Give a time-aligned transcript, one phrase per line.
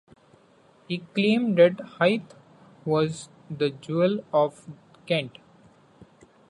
[0.87, 2.33] He claimed that Hythe
[2.85, 4.65] was the jewel of
[5.05, 5.37] Kent.